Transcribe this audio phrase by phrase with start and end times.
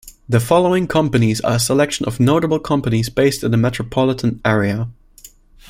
[0.27, 4.89] The following companies are a selection of notable companies based in the metropolitan area.